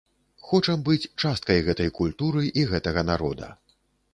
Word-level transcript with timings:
Хочам 0.51 0.85
быць 0.87 1.09
часткай 1.25 1.61
гэтай 1.67 1.93
культуры 1.99 2.43
і 2.63 2.65
гэтага 2.73 3.01
народа. 3.11 3.53